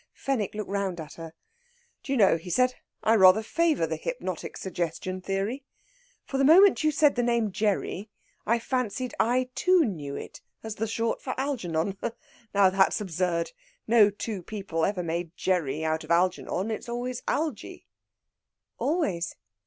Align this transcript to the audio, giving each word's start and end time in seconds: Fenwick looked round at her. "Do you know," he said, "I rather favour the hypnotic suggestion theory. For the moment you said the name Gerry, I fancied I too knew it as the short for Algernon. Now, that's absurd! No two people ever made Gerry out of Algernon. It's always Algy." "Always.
Fenwick 0.15 0.55
looked 0.55 0.71
round 0.71 0.99
at 0.99 1.13
her. 1.13 1.31
"Do 2.01 2.11
you 2.11 2.17
know," 2.17 2.35
he 2.37 2.49
said, 2.49 2.73
"I 3.03 3.15
rather 3.15 3.43
favour 3.43 3.85
the 3.85 3.97
hypnotic 3.97 4.57
suggestion 4.57 5.21
theory. 5.21 5.63
For 6.25 6.39
the 6.39 6.43
moment 6.43 6.83
you 6.83 6.89
said 6.89 7.13
the 7.13 7.21
name 7.21 7.51
Gerry, 7.51 8.09
I 8.47 8.57
fancied 8.57 9.13
I 9.19 9.51
too 9.53 9.85
knew 9.85 10.15
it 10.15 10.41
as 10.63 10.73
the 10.73 10.87
short 10.87 11.21
for 11.21 11.39
Algernon. 11.39 11.99
Now, 12.51 12.71
that's 12.71 12.99
absurd! 12.99 13.51
No 13.85 14.09
two 14.09 14.41
people 14.41 14.85
ever 14.85 15.03
made 15.03 15.37
Gerry 15.37 15.85
out 15.85 16.03
of 16.03 16.09
Algernon. 16.09 16.71
It's 16.71 16.89
always 16.89 17.21
Algy." 17.27 17.85
"Always. 18.79 19.35